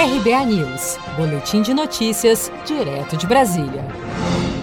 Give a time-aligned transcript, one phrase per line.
[0.00, 3.84] RBA News, Boletim de Notícias, direto de Brasília.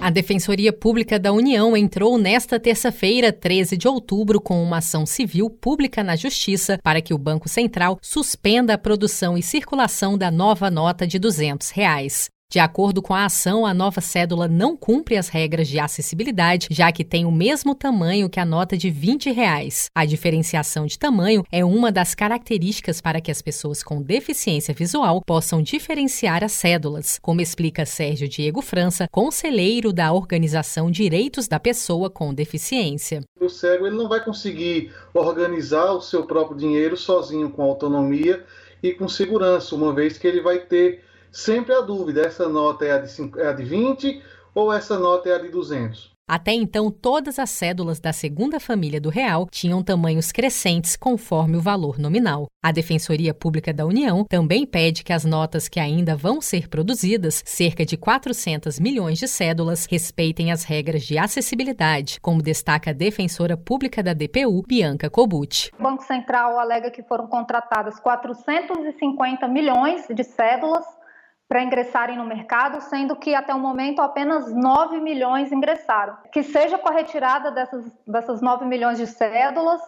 [0.00, 5.50] A Defensoria Pública da União entrou nesta terça-feira, 13 de outubro, com uma ação civil
[5.50, 10.70] pública na Justiça para que o Banco Central suspenda a produção e circulação da nova
[10.70, 12.30] nota de 200 reais.
[12.50, 16.90] De acordo com a ação, a nova cédula não cumpre as regras de acessibilidade, já
[16.90, 19.90] que tem o mesmo tamanho que a nota de 20 reais.
[19.94, 25.20] A diferenciação de tamanho é uma das características para que as pessoas com deficiência visual
[25.26, 32.08] possam diferenciar as cédulas, como explica Sérgio Diego França, conselheiro da organização Direitos da Pessoa
[32.08, 33.20] com Deficiência.
[33.38, 38.42] O cego ele não vai conseguir organizar o seu próprio dinheiro sozinho com autonomia
[38.82, 42.92] e com segurança, uma vez que ele vai ter sempre a dúvida: essa nota é
[42.92, 44.22] a de, 5, é a de 20
[44.54, 46.18] ou essa nota é a de 200?
[46.28, 51.60] Até então, todas as cédulas da segunda família do real tinham tamanhos crescentes conforme o
[51.60, 52.48] valor nominal.
[52.62, 57.42] A Defensoria Pública da União também pede que as notas que ainda vão ser produzidas,
[57.46, 63.56] cerca de 400 milhões de cédulas, respeitem as regras de acessibilidade, como destaca a defensora
[63.56, 65.70] pública da DPU, Bianca Cobucci.
[65.78, 70.84] O Banco Central alega que foram contratadas 450 milhões de cédulas
[71.48, 76.18] para ingressarem no mercado, sendo que até o momento apenas 9 milhões ingressaram.
[76.30, 79.80] Que seja com a retirada dessas, dessas 9 milhões de cédulas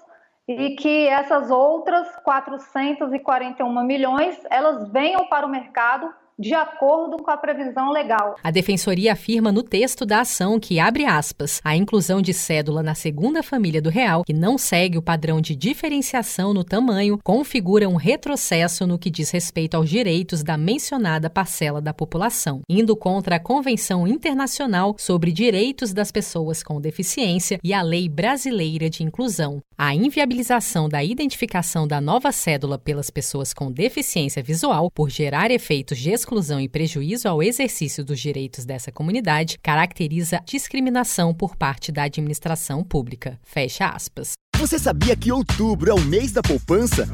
[0.48, 7.36] e que essas outras 441 milhões elas venham para o mercado de acordo com a
[7.36, 8.34] previsão legal.
[8.42, 12.94] A Defensoria afirma no texto da ação que, abre aspas, a inclusão de cédula na
[12.94, 17.96] segunda família do real, que não segue o padrão de diferenciação no tamanho, configura um
[17.96, 23.40] retrocesso no que diz respeito aos direitos da mencionada parcela da população, indo contra a
[23.40, 29.60] Convenção Internacional sobre Direitos das Pessoas com Deficiência e a Lei Brasileira de Inclusão.
[29.76, 35.98] A inviabilização da identificação da nova cédula pelas pessoas com deficiência visual por gerar efeitos
[35.98, 42.04] de exclusão e prejuízo ao exercício dos direitos dessa comunidade caracteriza discriminação por parte da
[42.04, 43.36] administração pública.
[43.42, 44.34] Fecha aspas.
[44.56, 47.08] Você sabia que outubro é o mês da poupança?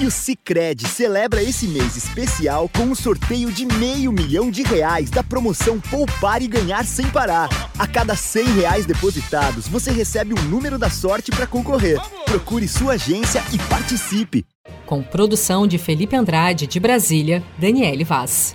[0.00, 5.10] E o Cicred celebra esse mês especial com um sorteio de meio milhão de reais
[5.10, 7.50] da promoção Poupar e Ganhar Sem Parar.
[7.78, 12.00] A cada 100 reais depositados, você recebe um número da sorte para concorrer.
[12.24, 14.46] Procure sua agência e participe
[14.92, 18.54] com produção de Felipe Andrade de Brasília, Daniele Vaz.